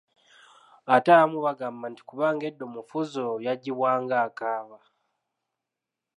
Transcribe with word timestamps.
Ate 0.93 1.09
abamu 1.13 1.37
bagamba 1.45 1.85
nti 1.91 2.01
kubanga 2.09 2.43
edda 2.49 2.63
omufuzi 2.69 3.15
oyo 3.21 3.41
yaggibwanga 3.45 4.15
akaba. 4.27 4.77